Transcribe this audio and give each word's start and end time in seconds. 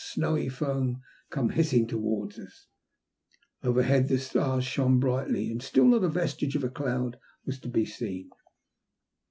195 0.15 0.15
snowy 0.15 0.49
foam, 0.49 1.01
come 1.29 1.49
hissing 1.49 1.85
towards 1.85 2.39
us. 2.39 2.65
Overhead 3.61 4.07
the 4.07 4.17
stars 4.17 4.65
shone 4.65 4.99
brightly, 4.99 5.51
and 5.51 5.61
still 5.61 5.85
not 5.85 6.03
a 6.03 6.09
vestige 6.09 6.55
of 6.55 6.63
a 6.63 6.69
cloud 6.69 7.19
was 7.45 7.59
to 7.59 7.67
be 7.67 7.85
seen. 7.85 8.31